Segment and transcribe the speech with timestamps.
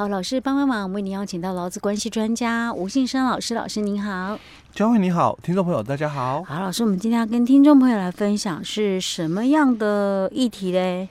[0.00, 4.40] 好，老师帮帮忙，为您邀请到劳资关系专家吴信生老师，老师您好，
[4.72, 6.42] 佳慧你好，听众朋友大家好。
[6.42, 11.06] 好，老师，我们今天要跟听众朋友来分享是什么样的议题嘞？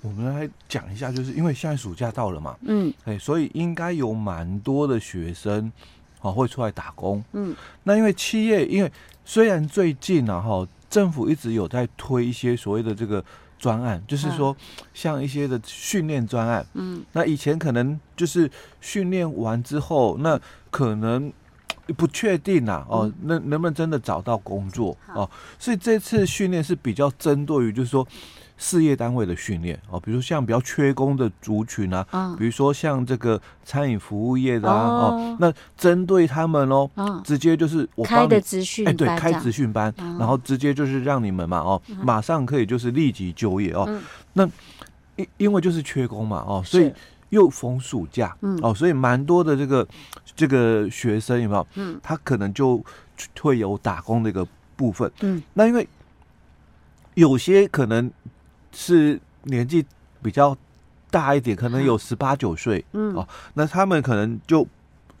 [0.00, 5.70] 我们来讲一下，就是因为现在暑假到了嘛，嗯，哎，所以应该有蛮多的学生
[6.22, 8.90] 啊会出来打工，嗯，那因为企业，因为
[9.22, 13.22] 虽然最近啊哈，政府一直有在推一些所谓的这个
[13.60, 14.56] 专案，就是说
[14.94, 18.50] 像一些的训练专案，嗯，那以前可能就是
[18.80, 21.32] 训练完之后，那可能
[21.96, 25.28] 不确定呐，哦，能能不能真的找到工作哦，
[25.58, 28.04] 所以这次训练是比较针对于就是说。
[28.62, 43.86] 事业单位的训练哦，比如说像比较缺工的族群啊，嗯、比如说像这个餐饮服务业的啊，哦，哦，那针对他们哦，嗯、直接就是我开的职训，哎，对，开职训班，嗯，然后直接就是让你们嘛，哦，嗯、马上可以就是立即就业哦。
[43.88, 44.02] 嗯、
[44.34, 44.46] 那
[45.16, 46.92] 因因为就是缺工嘛，哦，所以
[47.30, 49.88] 又逢暑假，嗯，哦，所以蛮多的这个
[50.36, 51.66] 这个学生有没有？
[51.76, 52.84] 嗯，他可能就
[53.40, 54.46] 会有打工的一个
[54.76, 55.88] 部分，嗯，那因为
[57.14, 58.10] 有些可能
[58.72, 59.20] 是。
[59.44, 59.82] 年纪
[60.22, 60.54] 比较
[61.10, 64.66] 大一点，可能有十八九岁，嗯哦，那他们可能就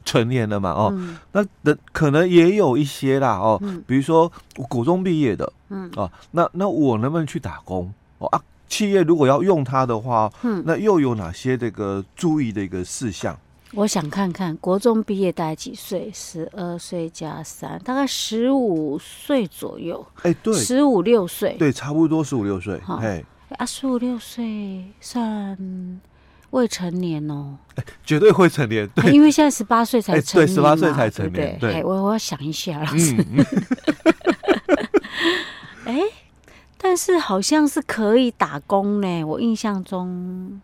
[0.04, 4.30] 成年了嘛，哦，嗯、那的可能也有一些啦，哦，嗯、比如说
[4.68, 7.90] 国中毕业的，嗯，哦，那那我能不能去打工？
[8.18, 13.34] 哦啊，企业如果要用它的话，嗯，那又有哪些这个注意的一个事项？
[13.72, 16.10] 我想看看国中毕业大概几岁？
[16.12, 20.06] 十二岁加三，大概十五岁左右。
[20.24, 23.24] 哎，对，十五六岁，对，差不多十五六岁，哎。
[23.56, 26.00] 啊，十五六岁算
[26.50, 31.84] 未成年哦，欸、绝对会成年，对，因为现在十八岁才成年、欸、对，十八岁才成年，对，对。
[31.84, 33.16] 我我要想一下，老师，
[35.84, 36.02] 哎、嗯欸，
[36.78, 40.60] 但是好像是可以打工呢，我印象中。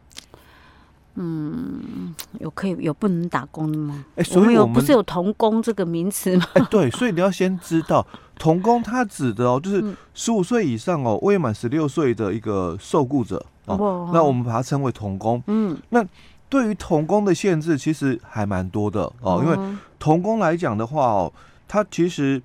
[1.17, 4.05] 嗯，有可以有不能打工的吗？
[4.17, 6.47] 哎、欸，所以有不是有童工这个名词吗？
[6.55, 8.07] 哎、欸，对，所以你要先知道
[8.39, 9.83] 童工，它指的哦，就是
[10.15, 14.11] 十五岁以上哦，未满十六岁的一个受雇者哦，哦。
[14.13, 15.43] 那我们把它称为童工。
[15.47, 16.05] 嗯，那
[16.49, 21.33] 对于童工的限制其实还蛮多的哦，因为童工来讲的话哦，
[21.67, 22.43] 它其实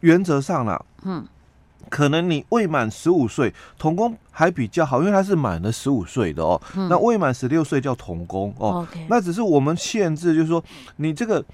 [0.00, 1.24] 原则上啦，嗯。
[1.90, 6.60] 可能你未满十五岁，童工还比较好，因为他是满了十五岁的哦。
[6.76, 8.86] 嗯、那未满十六岁叫童工哦。
[9.08, 10.62] 那只是我们限制，就是说
[10.96, 11.44] 你这个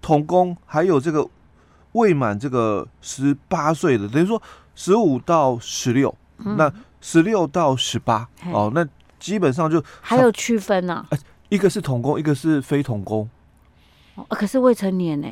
[0.00, 1.26] 童工还有这个
[1.92, 4.40] 未满这个十八岁的，等于说
[4.74, 6.14] 十五到十六，
[6.56, 8.86] 那十六到十八哦，那
[9.18, 11.06] 基本上就还有区分呢。
[11.48, 13.28] 一个是童工，一个是非童工。
[14.16, 15.28] 哦，可是未成年呢。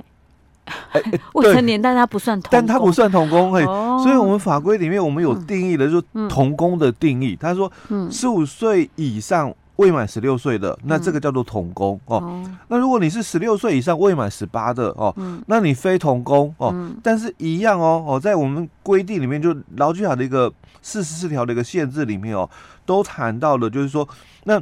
[0.93, 7.37] 哎、 欸，未成年，但他不算童工，但他不算童工，哎、哦，所以我们法规里面我们有定义的，就是童工的定义。
[7.41, 7.73] 他、嗯、说，
[8.11, 12.45] 十五岁以上未满十六岁的、嗯，那这个叫做童工哦，哦。
[12.69, 16.97] 那如果你是十六岁以上未满十八的哦、嗯，那你非童工哦、嗯。
[17.03, 22.49] 但是一样哦哦，在我们规定里面，就劳基法的一个四十四条的一个限制里面哦，
[22.85, 24.09] 都谈到了，就是说，
[24.45, 24.61] 那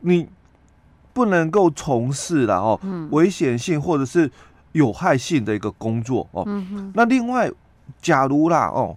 [0.00, 0.26] 你
[1.12, 2.80] 不能够从事了哦，
[3.10, 4.30] 危险性或者是。
[4.78, 7.50] 有害性的一个工作哦、嗯，那另外，
[8.00, 8.96] 假如啦哦，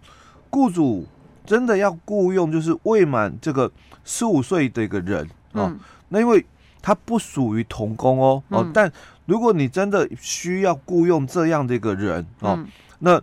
[0.52, 1.06] 雇主
[1.44, 3.72] 真的要雇佣，就是未满这个
[4.06, 6.46] 十五岁的一个人哦、嗯，那因为
[6.82, 8.92] 他不属于童工哦哦、嗯，但
[9.26, 12.68] 如果你真的需要雇佣这样的一个人哦、嗯，
[13.00, 13.22] 那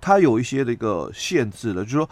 [0.00, 2.08] 他有一些的一个限制了，就是说，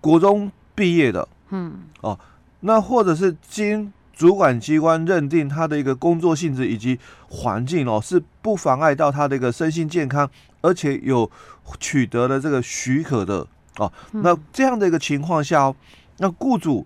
[0.00, 1.84] 国中毕业的，嗯。
[2.00, 2.18] 哦，
[2.60, 3.92] 那或者是经。
[4.18, 6.98] 主管机关认定他的一个工作性质以及
[7.28, 10.28] 环境哦，是不妨碍到他的一个身心健康，
[10.60, 11.30] 而且有
[11.78, 13.46] 取得了这个许可的
[13.76, 13.92] 哦。
[14.10, 15.76] 那这样的一个情况下哦，
[16.16, 16.84] 那雇主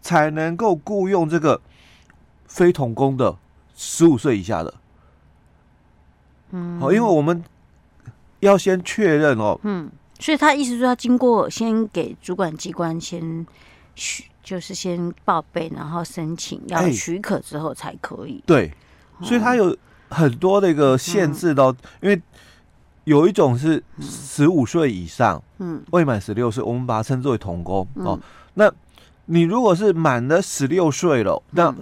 [0.00, 1.60] 才能够雇佣这个
[2.46, 3.36] 非童工的
[3.74, 4.72] 十五岁以下的。
[6.52, 7.42] 嗯，好，因为我们
[8.38, 9.58] 要先确认哦。
[9.64, 9.90] 嗯，
[10.20, 13.44] 所以他意思说要经过先给主管机关先
[13.96, 14.26] 许。
[14.48, 18.36] 就是先报备，然后申请要许可之后才可以。
[18.36, 18.72] 欸、对，
[19.20, 19.76] 所以它有
[20.08, 22.22] 很多的一个限制的、哦嗯，因为
[23.04, 28.18] 有一种是十五岁以上，嗯，未满十六岁，我们把它称作为童工、嗯、哦。
[28.54, 28.72] 那
[29.26, 31.74] 你如果是满了十六岁了，那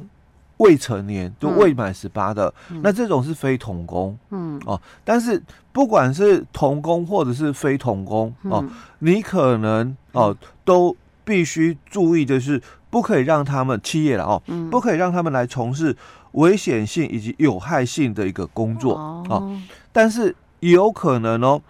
[0.56, 4.60] 未成年就未满十八的、嗯，那这种是非童工，嗯。
[4.66, 4.82] 哦。
[5.04, 5.40] 但是
[5.70, 8.64] 不管是童工或者是非童工哦，
[8.98, 10.96] 你可能哦都。
[11.26, 15.94] 必须注意的是，不可以让他们企业了哦、嗯，不可以让他们来从事
[16.32, 19.60] 危险性以及有害性的一个工作哦，哦。
[19.92, 21.60] 但是有可能哦，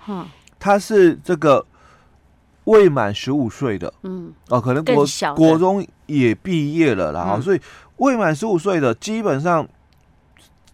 [0.58, 1.64] 他是这个
[2.64, 7.60] 未满十五岁的，嗯，哦，可能国国中也毕业了啦，哦，所以
[7.96, 9.66] 未满十五岁的基本上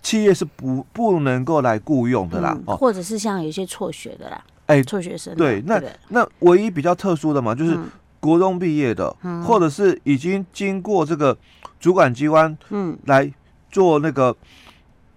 [0.02, 7.78] 企业是不不能够来雇佣的啦，哦，或者是像有一些辍学的啦，哎，辍学生，对，那那唯一比较特殊的嘛，就是
[8.22, 9.14] 国中毕业的，
[9.44, 11.36] 或者是已经经过这个
[11.80, 13.28] 主管机关，嗯，来
[13.68, 14.34] 做那个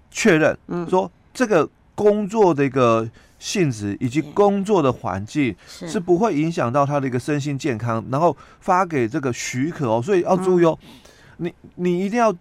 [0.09, 3.07] 确认，嗯，说这个工作的一个
[3.37, 5.99] 性质以及工作的环境是。
[5.99, 10.75] 不会影响到他的一个身心健康，然后发给这个许可哦，所以要注意哦，
[11.37, 12.35] 你你一定要。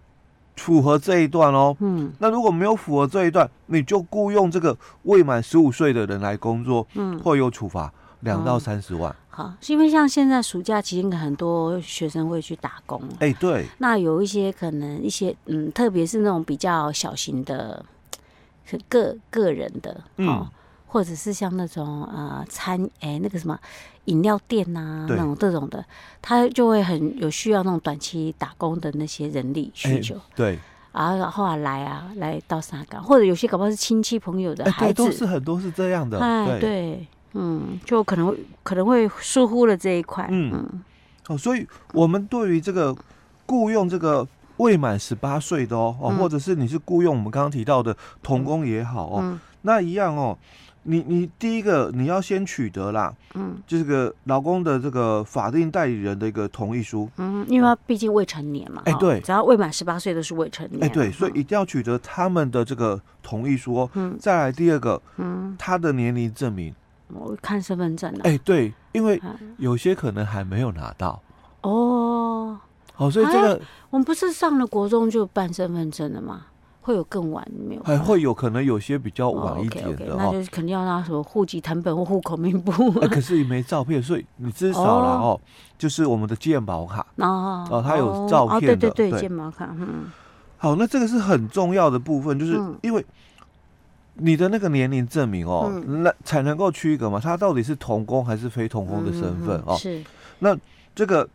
[0.57, 4.73] 符合这一段哦，嗯，那如果没有符合这一段，你就雇佣这个
[5.03, 7.93] 未满十五岁的人来工作，嗯，会有处罚
[8.25, 9.15] 两到三十万。
[9.29, 17.85] 好，是因为像现在暑假期间，很多学生会去打工，哎，对，那有一些可能一些，嗯，特别是那种比较小型的，
[18.65, 20.45] 是个个人的，嗯。
[20.87, 23.59] 或者是像那种呃餐哎、欸、那个什么
[24.05, 25.83] 饮料店呐、啊，那种这种的，
[26.21, 30.15] 他就会很有需要那种短期打工的那些人力需求。
[30.15, 30.59] 欸、对，
[30.93, 36.17] 然后后来来啊来到沙港，或者有些搞不好是亲戚朋友的孩子，是很多是这样的。
[36.17, 40.27] 哎，对，对，嗯，就可能会可能会疏忽了这一块。
[40.31, 40.51] 嗯。
[40.53, 40.81] 嗯。
[41.27, 42.95] 哦，所以我们对于这个
[43.45, 44.27] 雇佣这个
[44.57, 50.37] 未满十八岁的哦哦，或者是你是雇佣我们刚刚提到的童工也好哦，嗯、那一样哦。
[50.87, 66.71] 你你第一个你要先取得啦，嗯，就是个劳工的这个法定代理人的一个同意书，嗯，因为他毕竟未成年嘛，哎、欸，对，只要未满十八岁都是未成年，哎、欸，对，所以一定要取得他们的这个同意书哦，嗯，再来第二个，嗯，他的年龄证明，
[67.13, 69.21] 我看身份证了，哎、欸，对，因为
[69.57, 71.21] 有些可能还没有拿到，
[71.61, 72.57] 哦，
[72.93, 73.59] 好，所以这个、啊、
[73.89, 76.47] 我们不是上了国中就办身份证了吗？
[76.81, 77.81] 会有更晚没有？
[77.81, 80.07] 还会有可能有些比较晚一点的、哦。
[80.07, 83.07] okay, okay, 那就是肯定要拿什么户籍謄本或户口名簿、欸。
[83.07, 85.41] 可是你没照片，所以你至少了哦，哦，
[85.79, 87.03] 就是我们的健保卡。
[87.15, 89.75] 哦，哦，它有照片的，哦、对对对，健保卡。
[89.79, 90.11] 嗯，
[90.57, 93.03] 好，那这个是很重要的部分，就是因为
[94.15, 99.77] 你的那个年龄证明哦，嗯、那才能够区隔嘛，他到底是童工还是非童工的身份、嗯、哦。
[99.77, 100.03] 是，
[100.39, 100.57] 那
[100.93, 101.27] 这个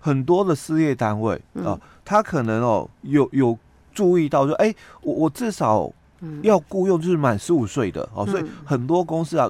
[0.00, 1.34] 很多的事业单位
[1.64, 3.58] 啊，他、哦、可能哦有有。
[3.94, 5.92] 注意到说，哎、欸，我我至少
[6.40, 9.46] 要雇佣就是满十五岁的哦、嗯，所以很多公司啊，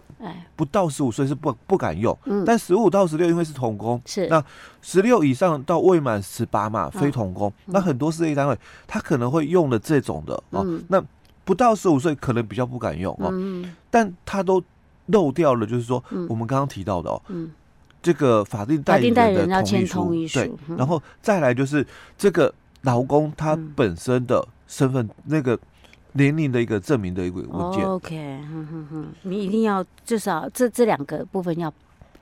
[0.57, 4.27] 不到十五岁是不不敢用，嗯、但十五到十六因为是童工，是。
[4.27, 4.45] 那
[4.81, 11.01] 十六以上到未满十八嘛，非童工、嗯，那很多事业单位他可能会用的这种的哦、嗯，那
[11.45, 14.63] 不到十五岁可能比较不敢用哦，嗯、但他都
[15.07, 17.51] 漏掉了，就是说、嗯、我们刚刚提到的哦、嗯，
[18.03, 21.87] 这个法定代理人的同意书，对、嗯，然后再来就是
[22.17, 22.53] 这个。
[22.83, 25.57] 劳工他本身的身份、嗯、那个
[26.15, 27.85] 年龄的一个证明的一个文件。
[27.87, 31.73] OK，哼哼哼，你一定要至少这这两个部分要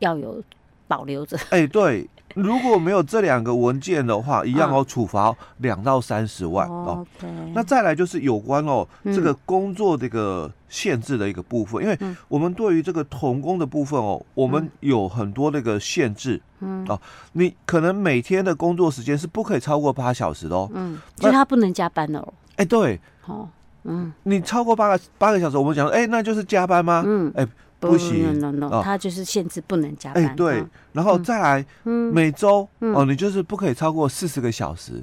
[0.00, 0.44] 要有
[0.90, 1.36] 保留着。
[1.50, 7.06] 哎、欸，对，如果没有这两个文件的话，一样哦处罚两到三十万哦。
[7.54, 11.96] 那再来就是有关哦、嗯、这个工作这个限制的一个部分，因为
[12.26, 16.42] 我们对于这个童工的部分哦，我们有很多那个限制。
[16.62, 17.00] 嗯哦，
[17.34, 20.68] 你可能每天的工作时间是不可以超过八小时的哦。
[20.74, 22.18] 嗯，所以他不能加班哦。
[22.56, 23.00] 哎、欸，对。
[23.26, 23.48] 哦，
[23.84, 27.02] 嗯，你超过八个八个小时，我们讲，哎、欸，那就是加班吗？
[27.06, 27.48] 嗯，哎、欸，
[27.80, 30.22] 不行，no no no，哦，他就是限制不能加班。
[30.22, 35.02] 哎、欸，对，然后再来，嗯，每周、嗯、哦，你就是不可以超过四十个小时。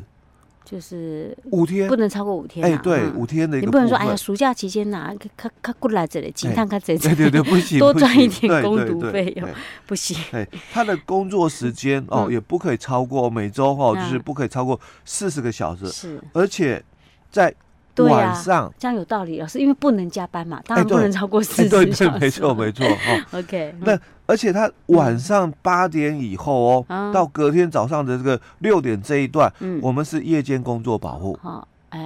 [0.64, 2.66] 就是五天，不能超过五天。
[2.66, 3.66] 哎、欸，对、嗯，五天的一个。
[3.66, 9.50] 你不能说，哎呀，暑假期间呐，看看过来这里，经常他这里，对对对，不行，多赚一点工读费用，
[9.86, 10.18] 不行。
[10.32, 15.88] 哎，他的工作时间哦、嗯，也不可以超过每周哦，就是不可以超过四十个小时。
[15.88, 16.84] 是，而且
[17.32, 17.54] 在。
[18.06, 21.86] 晚上、啊、这样有道理，老师因为不能加班嘛，当然不能超过四十小时、欸。
[21.86, 23.24] 对对，没错没错哦。
[23.40, 31.38] OK，那而且他晚上八点以后哦、嗯，到隔天早上的这个六点这一段，嗯，我们是夜间工作保护，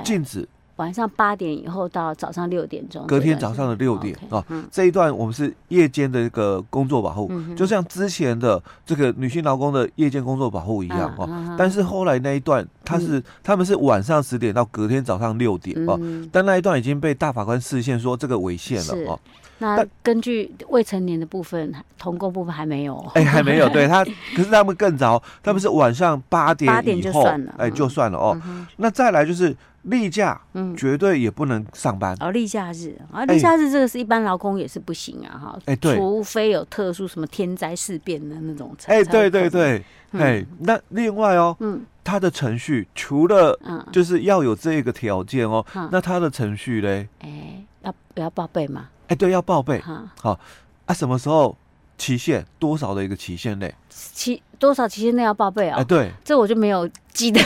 [0.03, 0.47] 禁止。
[0.81, 11.55] 晚上八点以后到早上六点钟，隔天早上的六点啊、这一段我们是夜间的一个工作保护、嗯，就像之前的这个女性劳工的夜间工作保护一样哦、嗯。
[11.55, 19.19] 但是后来那一段，他是、嗯、他们是晚上十点到隔天早上六点哦、嗯，但那一段已经被大法官视线说这个违宪了哦。
[19.61, 24.03] 那根据未成年的部分，童工部分还没有，哎、欸，还没有，对他，
[24.35, 28.67] 可是他们更早，他们是晚上八点八点就算了，哎、欸，就算了哦、嗯。
[28.77, 29.55] 那再来就是。
[29.85, 32.15] 例假，嗯，绝对也不能上班。
[32.19, 35.73] 哦，例假日啊，例假日这个是一般劳工也是不行啊，哈、欸。
[35.73, 38.75] 哎，对，除非有特殊什么天灾事变的那种。
[38.85, 43.59] 哎、欸，对对对，哎、嗯，那另外哦，嗯，他的程序除了，
[43.91, 47.07] 就是要有这个条件哦、嗯，那他的程序嘞？
[47.21, 48.87] 哎、欸，要要报备吗？
[49.11, 49.81] 哎、欸，对，要报备。
[50.21, 50.39] 好，
[50.85, 51.57] 啊，什么时候？
[51.97, 53.75] 期限多少的一个期限内？
[53.89, 55.75] 期多少期限内要报备啊？
[55.75, 57.39] 哎、欸，对，这我就没有记得。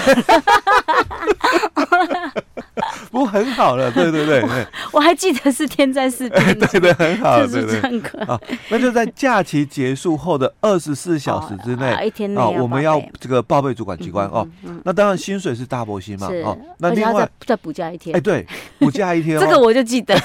[3.12, 4.50] 不过很好了，对对对，我，
[4.94, 8.40] 我还记得是天灾四天， 对对，很好，对对，对对，好，
[8.70, 14.48] 那就在假期结束后的二十四小时之内，哦，一天内啊，我们要这个报备主管机关哦。
[14.84, 18.46] 那当然薪水是大波薪嘛，哦，那另外再补假一天，哎，对，
[18.80, 20.16] 补假一天， 这个我就记得。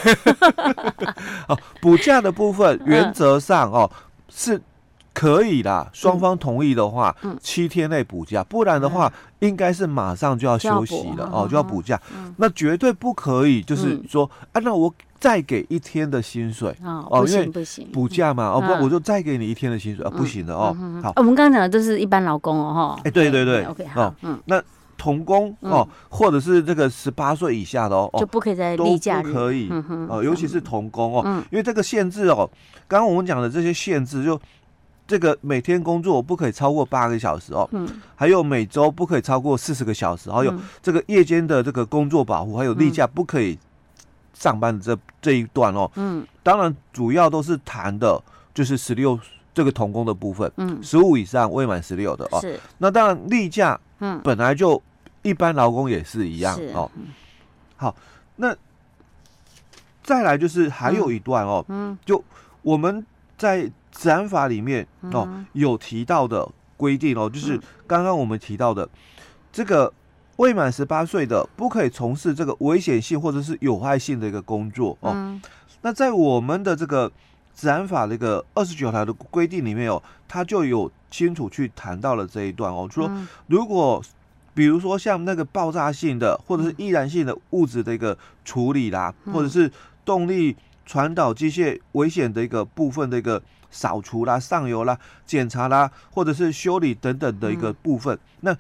[1.46, 3.90] 哦，补假的部分原则上哦
[4.28, 4.60] 是。
[5.12, 12.00] 可以啦，双方同意的话，嗯、七天内补假，不然的话，嗯、应该是马上就要休息了哦，就要补假。
[12.16, 20.74] 嗯、那绝对不可以，就是说，嗯、啊，那我再给一天的薪水哦，哦，因为不行，补假嘛，嗯、哦，不，我就再给你一天的薪水，啊，不行的哦。
[21.02, 23.00] 好，我们刚刚讲的都是一般劳工哦，哈。
[23.04, 24.62] 哎，对对对，OK，好，嗯，那
[24.96, 29.68] 童工哦，或者是这个十八岁以下的哦，就不可以在例假，不可以
[30.08, 32.48] 哦，尤其是童工哦，因为这个限制哦，
[32.86, 34.40] 刚刚我们讲的这些限制就。
[35.10, 43.58] 这个每天工作不可以超过八个小时哦，嗯，还有每周不可以超过四十个小时，还有这个夜间的这个工作保护，还有例假不可以
[44.34, 48.22] 上班的这这一段哦，嗯，当然主要都是谈的
[48.54, 49.18] 就是十六
[49.52, 54.80] 这个童工的部分，嗯，十五以上未满十六的哦，是，那当然例假，嗯，本来就
[55.22, 56.88] 一般劳工也是一样哦，
[57.76, 57.96] 好，
[58.36, 58.54] 那
[60.04, 62.22] 再来就是还有一段哦，嗯，就
[62.62, 63.04] 我们
[63.36, 63.68] 在。
[63.92, 68.88] 治安法里面哦有提到的规定哦，就是刚刚我们提到的
[69.52, 69.92] 这个
[70.36, 75.38] 未满十八岁的不可以从事这个危险性或者是有害性的一个工作哦。
[75.82, 77.10] 那在我们的这个
[77.54, 83.10] 治安法的一个二十九条的规定里面哦，它就有清楚去谈到了这一段哦，说
[83.48, 84.02] 如果
[84.54, 89.70] 比如说像那个爆炸性的或者是易燃性的物质的一个处理啦，或者是
[90.04, 90.56] 动力
[90.86, 93.42] 传导机械危险的一个部分的一个。
[93.70, 98.14] 扫除啦、上游啦、检查啦，或者是修理等等的一个部分。
[98.14, 98.56] 嗯、那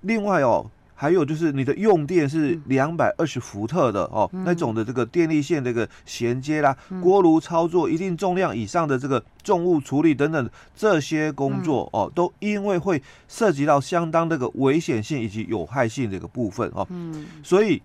[0.00, 16.86] 另外哦，还有就是你的用电是两百二十伏特的哦，嗯、那种的这个电力线这个衔接啦、嗯、锅炉操作、一定重量以上的这个重物处理等等这些工作、嗯、哦，都因为会涉及到相当这个危险性以及有害性的一个部分哦。
[16.90, 17.82] 嗯，所以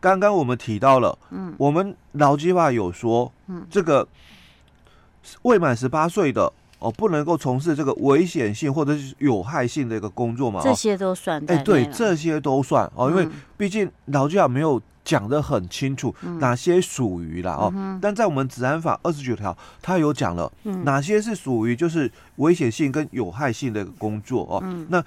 [0.00, 4.06] 刚刚我们提到了，嗯，我们劳基法有说，嗯，这个。
[5.42, 10.60] 未满十八岁的哦，不能够从事这个危险性或者是有害性的一个工作嘛？
[10.62, 11.42] 这些都算。
[11.48, 17.98] 哎，对，这些都算哦，因为毕竟劳基法没有讲得很清楚哪些属于啦哦。
[18.02, 20.52] 但在我们治安法二十九条，它有讲了
[20.84, 24.62] 哪些是属于就是危险性跟有害性的一个工作哦。
[24.90, 25.02] 那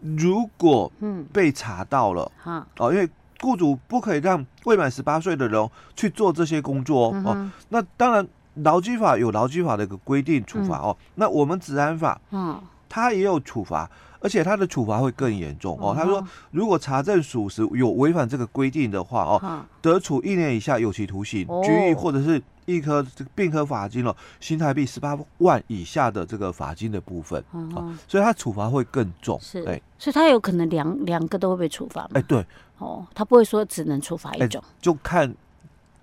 [0.00, 0.90] 如果
[1.32, 2.30] 被查到了，
[2.78, 3.08] 哦，因为
[3.40, 7.48] 雇主不可以让未满十八岁的人去做这些工作哦。
[7.68, 8.26] 那当然。
[8.64, 15.94] 劳基法有劳基法的一个规定处罚哦，嗯、那我们治安法，嗯，它也有处罚，而且它的处罚会更严重哦。
[15.94, 29.38] 他说，如果查证属实有违反这个规定的话哦，嗯、得处一年以下有期徒刑、拘役、哦、或者是一颗这个并科罚金了，新台币十八万以下的这个罚金的部分，嗯、哦，所以它处罚会更重。
[29.40, 32.10] 是，哎所以它有可能两两个都会被处罚吗？
[32.14, 32.44] 哎，对，
[32.78, 35.34] 哦，他不会说只能处罚一种，就看。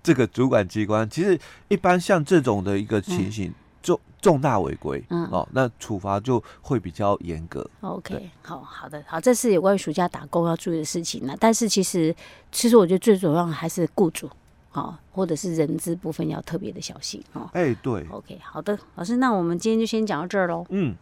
[0.04, 1.36] 这个主管机关其实
[1.68, 7.68] 一般像这种的一个情形，重重大违规，嗯，哦，那处罚就会比较严格。
[7.80, 11.34] OK，好好的，好，这是有关于暑假打工要注意的事情呢。
[11.40, 12.14] 但是其实，
[12.52, 14.30] 其实我觉得最主要还是雇主，
[14.70, 17.48] 好，或者是人资部分要特别的小心哦。
[17.54, 18.06] 哎，对。
[18.10, 20.66] OK，好的，老师，那我们今天就先讲到这儿喽。
[20.68, 20.94] 嗯。